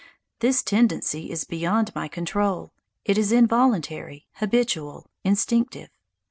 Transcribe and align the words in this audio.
This 0.39 0.63
tendency 0.63 1.29
is 1.29 1.43
beyond 1.43 1.93
my 1.93 2.07
control; 2.07 2.73
it 3.05 3.19
is 3.19 3.31
involuntary, 3.31 4.25
habitual, 4.31 5.11
instinctive. 5.23 5.89